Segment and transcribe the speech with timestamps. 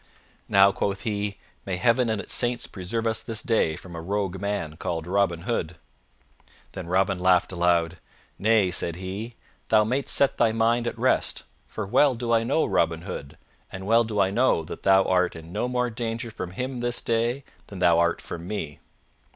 [0.49, 4.41] "Now," quoth he, "may Heaven and its saints preserve us this day from a rogue
[4.41, 5.75] men call Robin Hood."
[6.71, 7.99] Then Robin laughed aloud.
[8.39, 9.35] "Nay," said he,
[9.67, 13.37] "thou mayst set thy mind at rest, for well do I know Robin Hood
[13.71, 16.99] and well do I know that thou art in no more danger from him this
[16.99, 18.79] day than thou art from me."